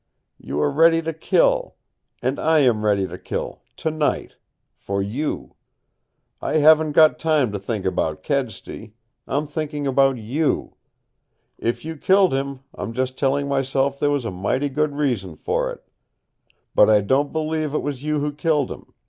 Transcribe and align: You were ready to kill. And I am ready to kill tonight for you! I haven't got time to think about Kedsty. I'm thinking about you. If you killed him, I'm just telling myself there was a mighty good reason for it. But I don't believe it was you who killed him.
You 0.39 0.57
were 0.57 0.71
ready 0.71 0.99
to 1.03 1.13
kill. 1.13 1.75
And 2.23 2.39
I 2.39 2.61
am 2.61 2.83
ready 2.83 3.07
to 3.07 3.19
kill 3.19 3.61
tonight 3.75 4.35
for 4.75 4.99
you! 4.99 5.53
I 6.41 6.53
haven't 6.53 6.93
got 6.93 7.19
time 7.19 7.51
to 7.51 7.59
think 7.59 7.85
about 7.85 8.23
Kedsty. 8.23 8.95
I'm 9.27 9.45
thinking 9.45 9.85
about 9.85 10.17
you. 10.17 10.75
If 11.59 11.85
you 11.85 11.97
killed 11.97 12.33
him, 12.33 12.61
I'm 12.73 12.93
just 12.93 13.15
telling 13.15 13.47
myself 13.47 13.99
there 13.99 14.09
was 14.09 14.25
a 14.25 14.31
mighty 14.31 14.69
good 14.69 14.95
reason 14.95 15.35
for 15.35 15.71
it. 15.71 15.87
But 16.73 16.89
I 16.89 17.01
don't 17.01 17.31
believe 17.31 17.75
it 17.75 17.83
was 17.83 18.03
you 18.03 18.17
who 18.21 18.33
killed 18.33 18.71
him. 18.71 18.91